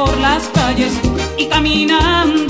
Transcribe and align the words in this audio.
por 0.00 0.16
las 0.18 0.48
calles 0.48 0.94
y 1.36 1.46
caminando 1.46 2.49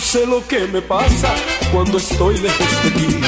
no 0.00 0.06
sé 0.06 0.26
lo 0.26 0.48
que 0.48 0.66
me 0.68 0.80
pasa 0.80 1.28
cuando 1.70 1.98
estoy 1.98 2.38
lejos 2.38 2.84
de 2.84 2.90
ti. 2.90 3.20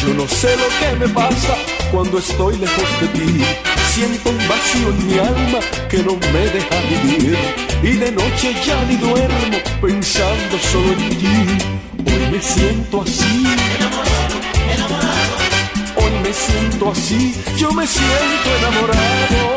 Yo 0.00 0.14
no 0.14 0.26
sé 0.26 0.56
lo 0.56 0.68
que 0.80 0.96
me 1.04 1.08
pasa 1.12 1.54
cuando 1.92 2.16
estoy 2.16 2.56
lejos 2.56 3.00
de 3.02 3.08
ti. 3.08 3.44
Siento 3.92 4.30
un 4.30 4.38
vacío 4.48 4.88
en 4.88 5.06
mi 5.06 5.18
alma 5.18 5.58
que 5.90 5.98
no 5.98 6.16
me 6.32 6.46
deja 6.56 6.76
vivir. 6.88 7.36
Y 7.82 7.98
de 7.98 8.10
noche 8.10 8.54
ya 8.64 8.82
ni 8.86 8.96
duermo 8.96 9.58
pensando 9.82 10.58
solo 10.72 10.92
en 10.94 11.08
ti. 11.10 11.26
Hoy 12.06 12.30
me 12.32 12.40
siento 12.40 13.02
así. 13.02 13.44
Enamorado, 13.76 14.36
enamorado. 14.72 15.36
Hoy 15.96 16.12
me 16.22 16.32
siento 16.32 16.90
así. 16.90 17.34
Yo 17.58 17.70
me 17.72 17.86
siento 17.86 18.48
enamorado. 18.60 19.53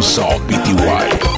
Só 0.00 0.38
PTY. 0.46 1.37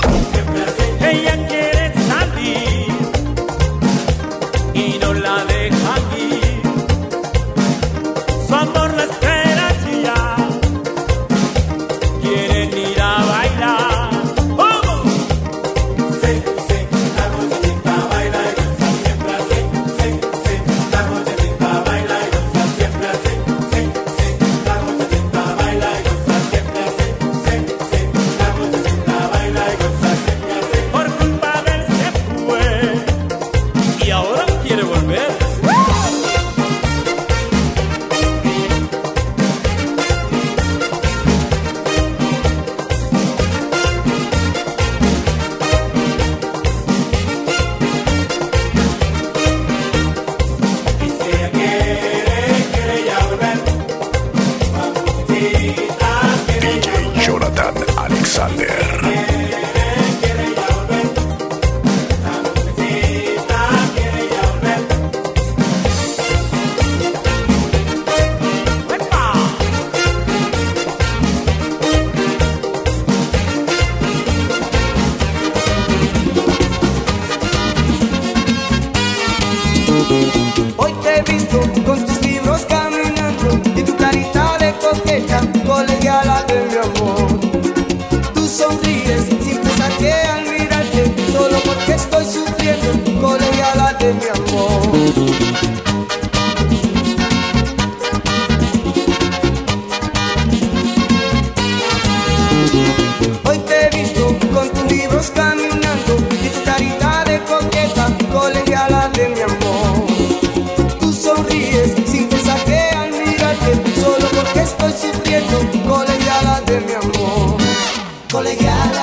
Alexander. 58.11 59.40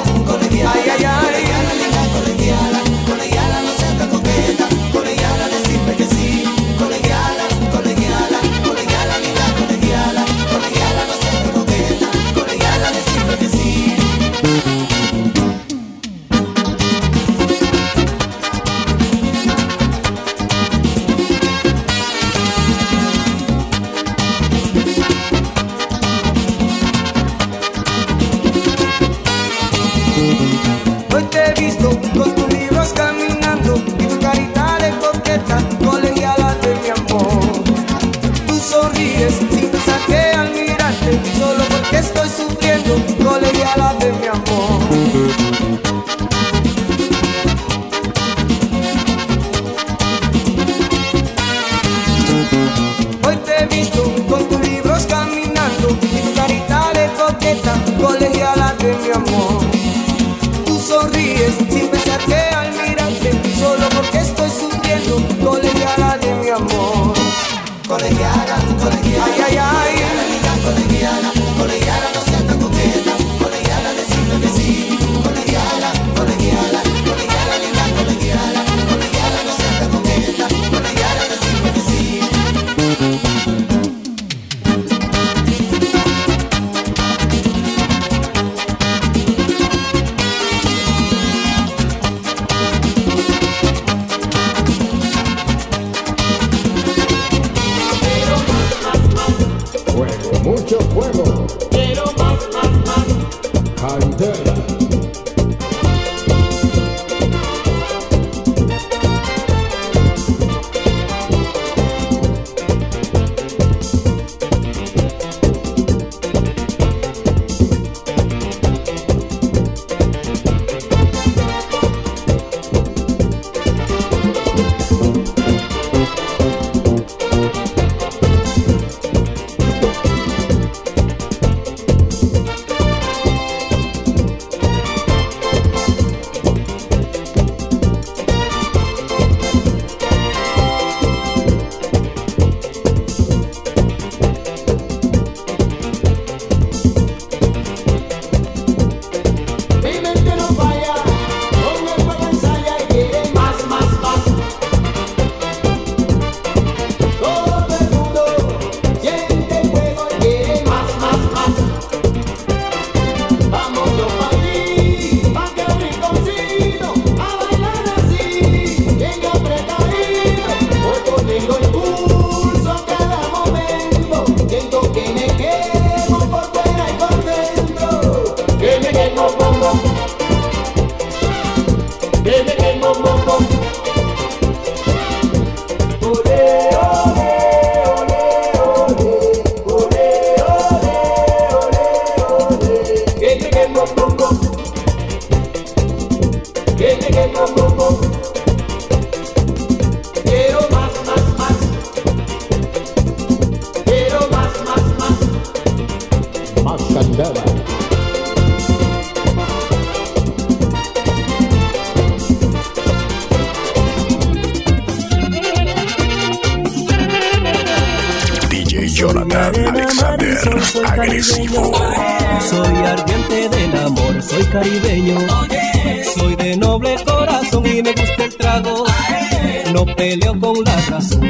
Ay, 0.07 0.89
ay, 0.89 1.06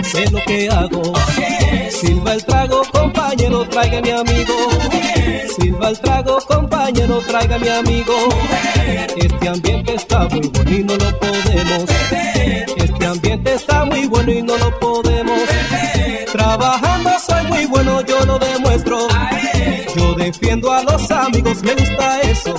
sé 0.08 0.30
lo 0.32 0.40
que 0.46 0.70
hago. 0.70 1.02
Silva 1.90 2.34
el 2.34 2.46
trago, 2.46 2.82
compañero, 2.92 3.68
traiga 3.68 4.02
mi 4.02 4.12
amigo. 4.12 4.56
Silva 5.58 5.90
el 5.90 6.00
trago, 6.00 6.38
compañero, 6.48 7.20
traiga 7.28 7.58
mi 7.58 7.68
amigo. 7.68 8.14
Este 9.16 9.50
ambiente 9.50 9.96
está 9.96 10.28
muy 10.30 10.48
bueno 10.48 10.72
y 10.72 10.84
no 10.84 10.96
lo 10.96 11.20
podemos. 11.20 11.86
Este 12.78 13.06
ambiente 13.06 13.54
está 13.54 13.86
muy 13.86 14.08
bueno 14.08 14.32
y 14.32 14.42
no 14.42 14.58
lo 14.58 14.80
podemos. 14.80 15.42
Trabajando 16.32 17.12
soy 17.26 17.46
muy 17.48 17.66
bueno, 17.66 18.02
yo 18.02 18.26
lo 18.26 18.40
demuestro. 18.40 19.08
Yo 19.96 20.14
defiendo 20.14 20.72
a 20.72 20.84
los 20.84 21.10
amigos, 21.12 21.62
me 21.64 21.74
gusta 21.74 22.22
eso. 22.22 22.56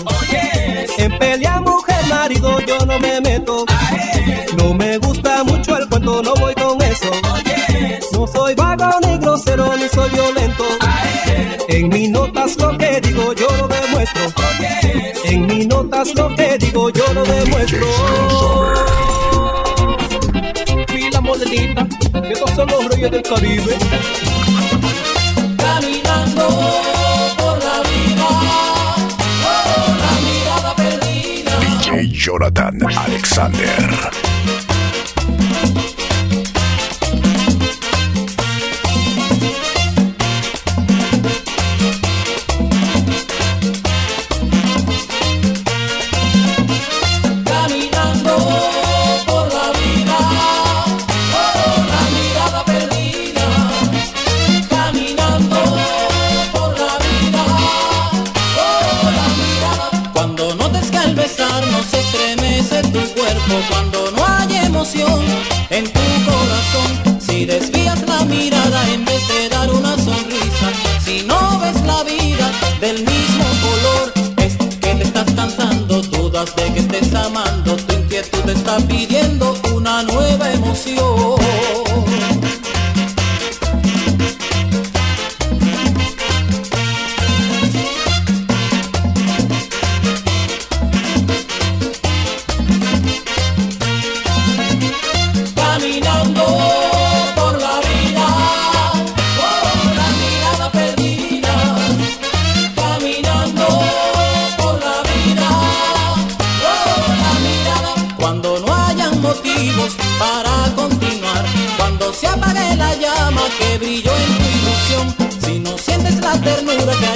En 0.99 1.19
pelea 1.19 1.61
mujer, 1.61 2.05
marido, 2.09 2.61
yo 2.61 2.79
no 2.85 2.99
me 2.99 3.21
meto. 3.21 3.65
No 4.59 4.75
me 4.75 4.99
gusta 4.99 5.45
mucho 5.45 5.77
el 5.77 5.89
cuento, 5.89 6.23
no 6.23 6.35
voy 6.35 6.48
violento. 7.11 8.07
No 8.13 8.27
soy 8.27 8.55
vago 8.55 8.91
ni 9.07 9.19
grosero 9.19 9.77
ni 9.77 9.89
soy 9.89 10.11
violento. 10.11 10.65
En 11.69 11.89
mis 11.89 12.11
notas 12.11 12.57
lo 12.59 12.77
que 12.77 13.01
digo 13.01 13.33
yo 13.35 13.49
lo 13.59 13.69
demuestro. 13.69 14.23
En 15.25 15.47
mis 15.47 15.67
notas 15.67 16.15
lo 16.15 16.35
que 16.35 16.59
digo 16.59 16.91
yo 16.91 17.13
lo 17.15 17.25
demuestro. 17.25 17.87
Pila 20.87 21.21
modelita, 21.21 21.87
que 22.23 22.33
estos 22.33 22.51
son 22.51 22.69
los 22.69 22.85
reyes 22.87 23.11
del 23.11 23.23
Caribe. 23.23 23.77
Caminando 25.57 26.49
por 27.37 27.59
la 27.65 27.81
vida. 27.89 28.29
Oh, 31.91 32.03
Jonathan 32.13 32.79
Alexander. 32.97 34.28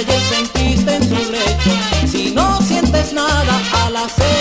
ayer 0.03 0.21
sentiste 0.21 0.95
en 0.95 1.03
su 1.03 1.31
lecho. 1.31 2.07
Si 2.07 2.31
no 2.31 2.61
sientes 2.61 3.13
nada 3.13 3.61
al 3.85 3.95
hacer 3.95 4.32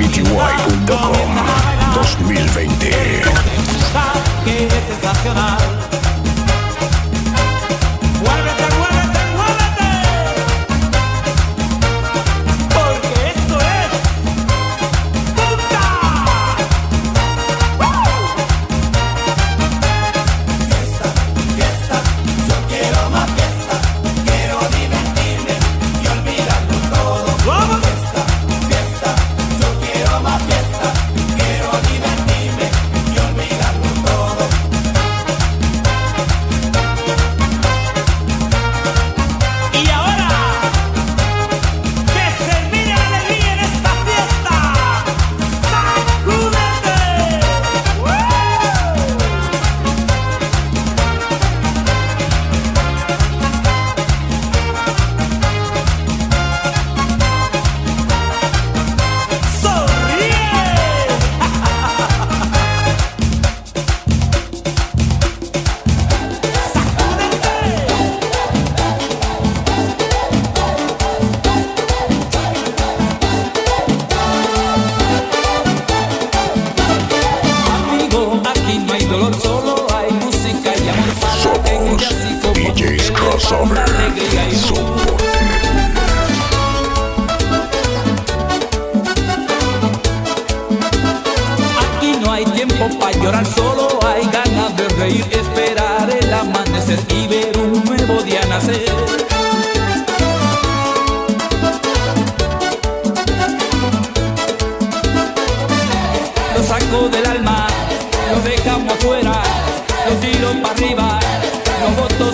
pty.com 0.00 0.99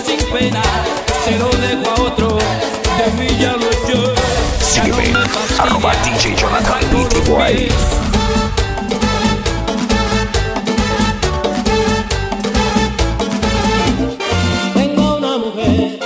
sin 0.05 0.18
pena, 0.33 0.62
se 1.25 1.38
lo 1.38 1.49
dejo 1.49 1.90
a 1.90 2.03
otro, 2.03 2.38
de 2.99 3.22
mí 3.22 3.29
ya 3.40 3.55
yo. 3.88 4.14
Sígueme, 4.61 5.09
no 5.12 5.20
fascina, 5.27 5.62
arroba 5.62 5.92
DJ 6.05 6.35
Jonathan 6.37 6.81
BTY. 6.90 7.68
Tengo 14.75 15.16
una 15.18 15.38
mujer 15.38 15.99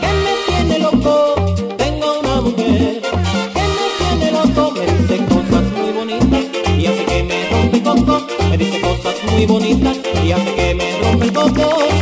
que 0.00 0.10
me 0.22 0.34
tiene 0.46 0.78
loco, 0.78 1.34
tengo 1.76 2.20
una 2.20 2.40
mujer 2.40 3.02
que 3.02 3.64
me 3.76 3.86
tiene 3.98 4.30
loco, 4.30 4.72
me 4.72 4.86
dice 4.86 5.24
cosas 5.26 5.64
muy 5.76 5.92
bonitas 5.92 6.44
y 6.78 6.86
hace 6.86 7.04
que 7.04 7.22
me 7.24 7.50
rompe 7.50 7.76
el 7.78 7.82
coco, 7.82 8.26
me 8.48 8.56
dice 8.56 8.80
cosas 8.80 9.14
muy 9.32 9.46
bonitas 9.46 9.96
y 10.24 10.32
hace 10.32 10.54
que 10.54 10.74
me 10.74 10.98
rompe 11.00 11.24
el 11.26 11.32
coco. 11.32 11.93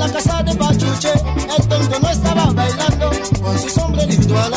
la 0.00 0.10
casa 0.10 0.42
de 0.42 0.54
Pachuche, 0.54 1.12
el 1.58 1.68
tonto 1.68 2.00
no 2.00 2.08
estaba 2.08 2.46
bailando 2.52 3.10
con 3.42 3.58
su 3.58 3.80
hombre 3.80 4.06
lindo 4.06 4.34
al 4.38 4.54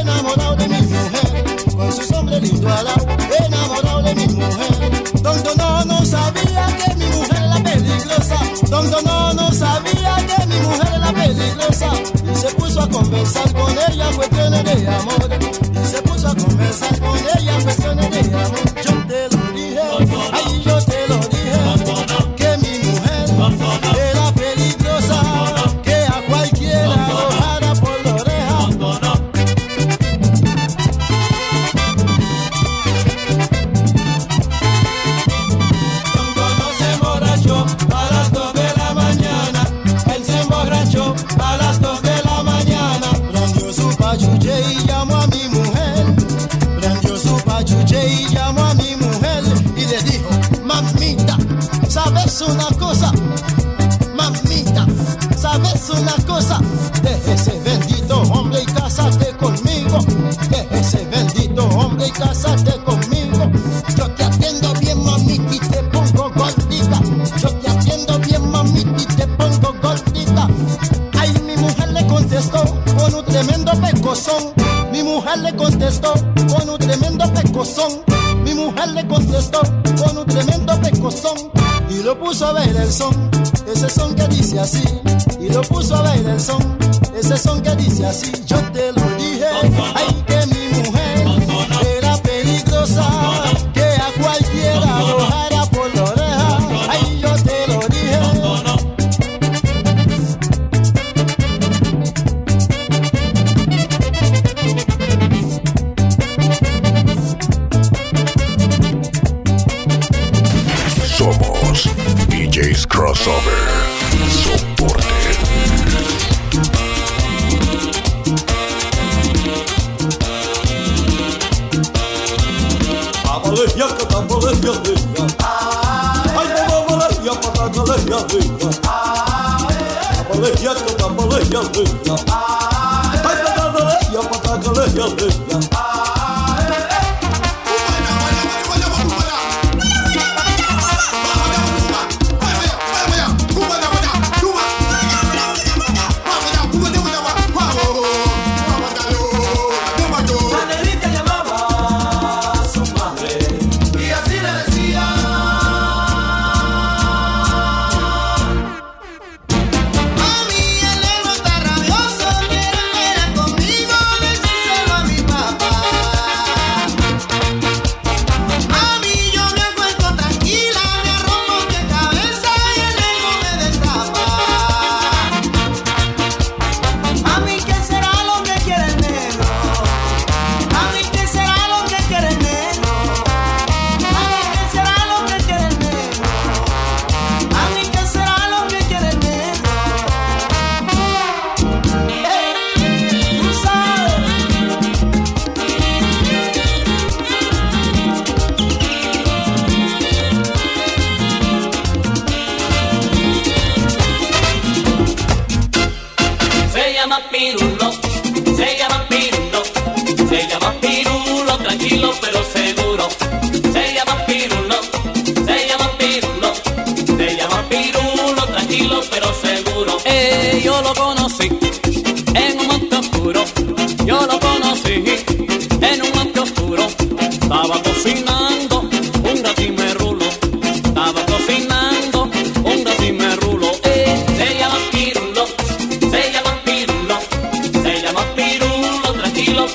enamorado 0.00 0.56
de 0.56 0.68
mi 0.68 0.80
mujer, 0.80 1.44
con 1.76 1.92
su 1.92 2.14
hombre 2.14 2.40
lindo 2.40 2.68
al 2.72 2.86
enamorado 3.44 4.02
de 4.02 4.14
mi 4.14 4.26
mujer. 4.28 5.02
Tonto 5.22 5.54
no, 5.56 5.84
no 5.84 6.04
sabía 6.06 6.66
que 6.78 6.94
mi 6.94 7.04
mujer 7.04 7.36
era 7.36 7.62
peligrosa, 7.62 8.38
tonto 8.70 9.02
no, 9.02 9.34
no 9.34 9.52
sabía 9.52 10.16
que 10.26 10.46
mi 10.46 10.58
mujer 10.60 10.88
era 10.96 11.12
peligrosa. 11.12 11.90
Y 12.32 12.34
se 12.34 12.48
puso 12.54 12.80
a 12.80 12.88
conversar 12.88 13.52
con 13.52 13.70
ella 13.90 14.06
fue 14.06 14.26
cuestiones 14.28 14.64
de 14.64 14.88
amor, 14.88 15.28
y 15.70 15.86
se 15.86 16.02
puso 16.02 16.28
a 16.28 16.34
conversar 16.34 16.98
con 17.00 17.18
ella 17.36 17.58
Mamita, 54.14 54.86
¿sabes 55.36 55.90
una 55.90 56.14
cosa? 56.26 56.60
Deje 57.02 57.32
ese 57.34 57.60
bendito 57.60 58.22
hombre 58.22 58.62
y 58.62 58.66
cásate 58.66 59.36
conmigo. 59.36 59.98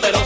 pero 0.01 0.22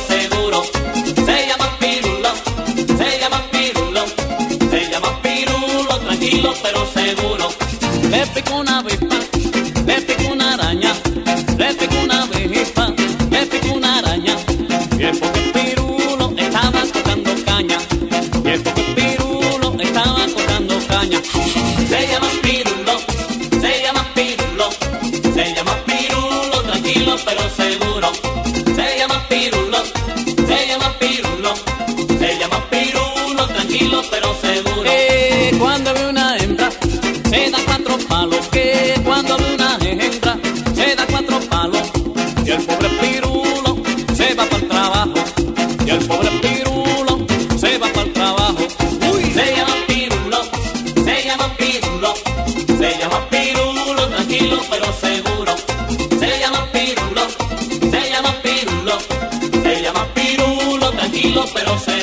pero 61.53 61.77
se 61.79 61.96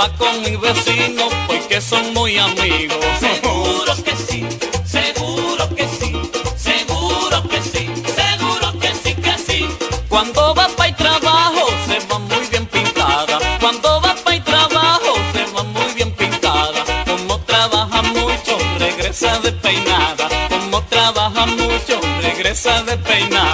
va 0.00 0.08
con 0.16 0.40
mi 0.42 0.56
vecino 0.56 1.28
porque 1.46 1.80
son 1.80 2.14
muy 2.14 2.38
amigos. 2.38 3.04
Seguro 3.18 3.92
que 4.02 4.16
sí, 4.16 4.46
seguro 4.84 5.68
que 5.76 5.86
sí, 5.98 6.10
seguro 6.56 7.42
que 7.50 7.60
sí, 7.72 7.84
seguro 8.20 8.78
que 8.80 8.90
sí, 9.02 9.14
que 9.14 9.34
sí. 9.46 9.68
Cuando 10.08 10.54
va 10.54 10.68
para 10.68 10.88
el 10.88 10.96
trabajo 10.96 11.66
se 11.86 11.98
va 12.06 12.18
muy 12.18 12.46
bien 12.50 12.66
pintada. 12.66 13.38
Cuando 13.60 14.00
va 14.00 14.14
para 14.24 14.36
el 14.36 14.44
trabajo 14.44 15.12
se 15.34 15.44
va 15.54 15.62
muy 15.64 15.92
bien 15.94 16.12
pintada. 16.12 16.82
Como 17.04 17.38
trabaja 17.40 18.02
mucho, 18.02 18.56
regresa 18.78 19.38
despeinada. 19.40 20.28
Como 20.48 20.82
trabaja 20.84 21.44
mucho, 21.44 22.00
regresa 22.22 22.82
despeinada. 22.84 23.49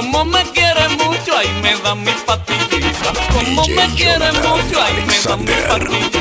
Como 0.00 0.24
me 0.24 0.42
quiere 0.44 0.88
mucho, 0.96 1.36
ahí 1.36 1.50
me 1.60 1.76
da 1.76 1.94
mi 1.94 2.10
patillita. 2.24 3.12
Como 3.34 3.66
me 3.66 3.86
quiere 3.94 4.32
mucho, 4.32 4.80
ahí 4.82 4.94
me 5.06 5.18
da 5.18 5.36
mi 5.36 5.52
patillita. 5.68 6.20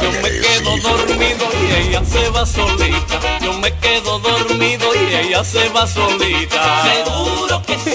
Yo 0.00 0.10
me 0.22 0.30
quedo 0.30 0.76
dormido 0.76 1.46
y 1.60 1.72
ella 1.74 2.04
se 2.04 2.28
va 2.28 2.46
solita. 2.46 3.18
Yo 3.40 3.52
me 3.54 3.74
quedo 3.78 4.20
dormido 4.20 4.94
y 4.94 5.14
ella 5.14 5.42
se 5.42 5.68
va 5.70 5.88
solita. 5.88 6.84
Seguro 6.84 7.62
que 7.62 7.76
sí, 7.78 7.94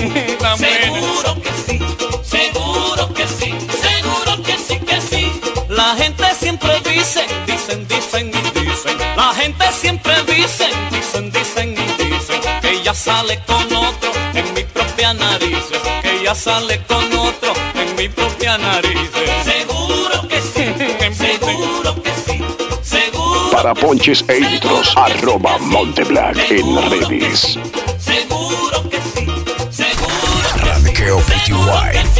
seguro 0.57 1.41
que 1.41 1.51
sí, 1.65 1.79
seguro 2.23 3.13
que 3.13 3.27
sí, 3.27 3.55
seguro 3.81 4.43
que 4.43 4.57
sí, 4.57 4.79
que 4.79 4.99
sí. 4.99 5.41
La 5.69 5.95
gente 5.95 6.25
siempre 6.37 6.81
dice, 6.81 7.25
dicen, 7.47 7.87
dicen 7.87 8.31
y 8.31 8.59
dicen. 8.59 8.97
La 9.15 9.33
gente 9.33 9.63
siempre 9.71 10.13
dice, 10.23 10.67
dicen, 10.91 11.31
dicen 11.31 11.69
y 11.71 12.03
dicen. 12.03 12.41
Que 12.59 12.71
ella 12.71 12.93
sale 12.93 13.39
con 13.45 13.80
ella 16.31 16.35
sale 16.35 16.81
con 16.87 17.03
otro 17.13 17.53
en 17.75 17.95
mi 17.95 18.07
propia 18.07 18.57
nariz. 18.57 19.09
Seguro 19.43 20.27
que 20.27 20.41
sí, 20.41 21.13
seguro 21.13 22.03
que 22.03 22.11
sí, 22.25 22.41
seguro 22.81 23.51
Para 23.51 23.73
ponches 23.73 24.23
e 24.27 24.39
intros, 24.39 24.93
arroba 24.95 25.57
Monteblack 25.57 26.51
en 26.51 26.89
redes. 26.89 27.59
Seguro 27.97 28.89
que 28.89 28.99
sí, 29.01 29.27
seguro 29.71 30.55
que 30.55 30.93
sí, 30.93 31.93
que 31.93 32.05
sí. 32.05 32.10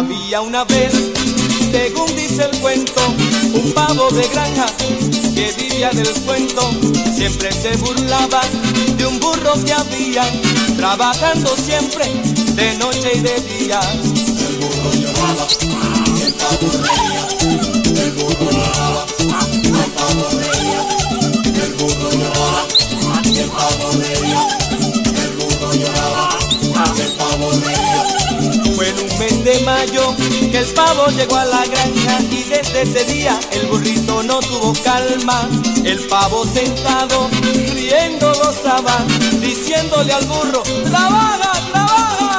Había 0.00 0.40
una 0.40 0.64
vez, 0.64 0.94
según 1.70 2.06
dice 2.16 2.48
el 2.50 2.58
cuento, 2.60 3.02
un 3.52 3.70
pavo 3.74 4.10
de 4.12 4.26
granja 4.28 4.64
que 5.34 5.52
vivía 5.58 5.90
del 5.90 6.10
cuento. 6.22 6.70
Siempre 7.14 7.52
se 7.52 7.76
burlaba 7.76 8.40
de 8.96 9.06
un 9.06 9.20
burro 9.20 9.52
que 9.62 9.74
había, 9.74 10.22
trabajando 10.78 11.54
siempre 11.54 12.06
de 12.54 12.78
noche 12.78 13.12
y 13.14 13.20
de 13.20 13.40
día. 13.42 13.80
El 13.92 14.56
burro 14.56 14.90
lloraba 14.94 15.46
el 16.24 16.32
pavo 16.32 16.70
reía. 16.80 17.22
El 18.02 18.12
burro 18.12 18.50
lloraba 18.52 19.04
el 19.52 19.90
pavo 19.90 20.24
reía. 20.40 20.80
El 21.62 21.72
burro 21.74 22.10
lloraba 22.10 22.66
el 23.26 23.50
pavo 23.50 23.90
reía. 24.00 24.48
El 25.24 25.30
burro 25.36 25.74
lloraba 25.74 26.38
el 26.96 27.12
pavo 27.18 27.50
reía. 27.50 27.79
Mes 29.20 29.44
de 29.44 29.60
mayo 29.66 30.16
que 30.50 30.56
el 30.56 30.66
pavo 30.72 31.08
llegó 31.08 31.36
a 31.36 31.44
la 31.44 31.62
granja 31.66 32.22
y 32.30 32.42
desde 32.42 32.82
ese 32.82 33.04
día 33.04 33.38
el 33.52 33.66
burrito 33.66 34.22
no 34.22 34.40
tuvo 34.40 34.72
calma. 34.82 35.46
El 35.84 35.98
pavo 36.08 36.46
sentado, 36.46 37.28
riendo 37.74 38.32
gozaba, 38.32 39.04
diciéndole 39.42 40.14
al 40.14 40.24
burro, 40.24 40.62
¡trabaja, 40.62 41.52
trabaja! 41.70 42.29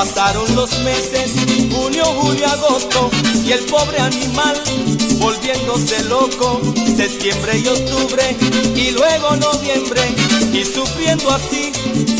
Pasaron 0.00 0.54
los 0.56 0.78
meses, 0.78 1.30
junio, 1.70 2.02
julio, 2.06 2.46
agosto, 2.46 3.10
y 3.44 3.52
el 3.52 3.60
pobre 3.66 3.98
animal 3.98 4.58
volviéndose 5.18 6.02
loco, 6.04 6.58
septiembre 6.96 7.58
y 7.58 7.68
octubre, 7.68 8.34
y 8.74 8.92
luego 8.92 9.36
noviembre, 9.36 10.00
y 10.54 10.64
sufriendo 10.64 11.30
así, 11.30 11.70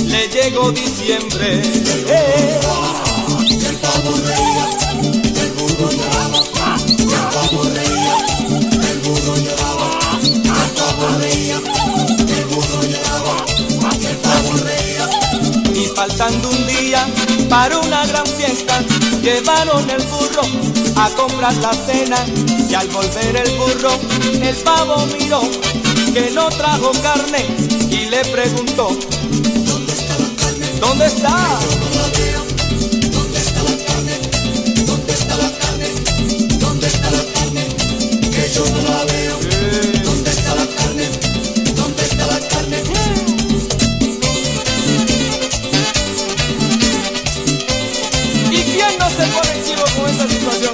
le 0.05 0.29
llegó 0.29 0.71
diciembre. 0.73 1.63
Eh. 2.07 2.61
Y 15.75 15.87
faltando 15.97 16.51
un 16.51 16.67
día 16.67 17.07
para 17.51 17.79
una 17.81 18.07
gran 18.07 18.27
fiesta, 18.27 18.81
llevaron 19.21 19.91
el 19.91 20.03
burro 20.05 20.43
a 20.97 21.11
comprar 21.11 21.55
la 21.57 21.73
cena. 21.75 22.25
Y 22.69 22.75
al 22.75 22.89
volver 22.89 23.37
el 23.37 23.59
burro, 23.59 23.91
el 24.41 24.57
pavo 24.59 25.05
miró 25.19 25.43
que 26.15 26.31
no 26.31 26.49
trajo 26.51 26.93
carne 27.03 27.45
y 27.91 28.09
le 28.09 28.25
preguntó: 28.27 28.97
¿Dónde 29.67 29.93
está 29.93 30.19
la 30.19 30.29
carne? 30.41 30.67
¿Dónde 30.81 31.07
está? 31.07 31.59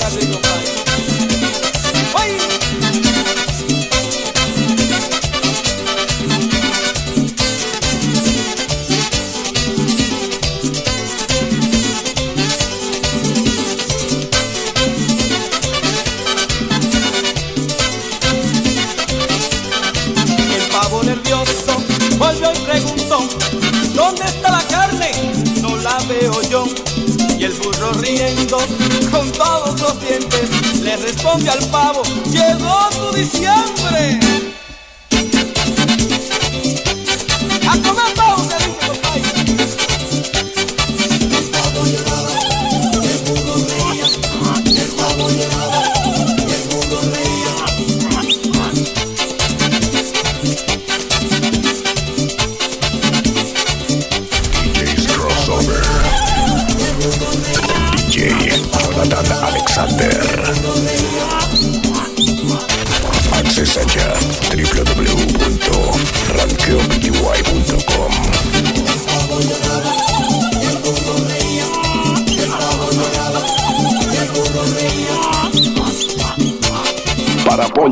Así, 0.04 0.26
compadre? 0.26 0.85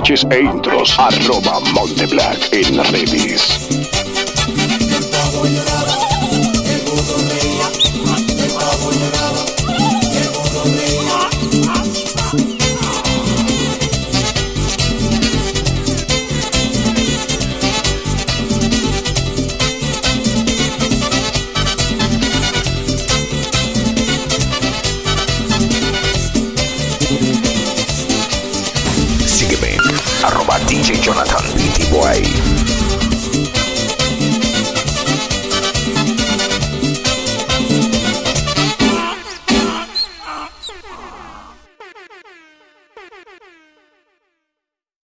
Bonches 0.05 0.27
e 0.31 0.41
intros. 0.43 0.99
Arroba 0.99 1.61
Monteblack 1.73 2.53
en 2.53 2.85
redes. 2.93 3.84